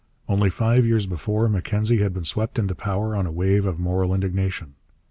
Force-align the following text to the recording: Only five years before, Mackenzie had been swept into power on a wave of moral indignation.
Only 0.27 0.49
five 0.49 0.83
years 0.83 1.05
before, 1.05 1.47
Mackenzie 1.47 1.99
had 1.99 2.11
been 2.11 2.23
swept 2.23 2.57
into 2.57 2.73
power 2.73 3.15
on 3.15 3.27
a 3.27 3.31
wave 3.31 3.67
of 3.67 3.77
moral 3.77 4.15
indignation. 4.15 4.73